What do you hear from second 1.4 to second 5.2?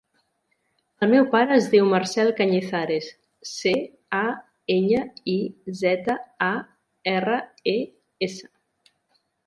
es diu Marcel Cañizares: ce, a, enya,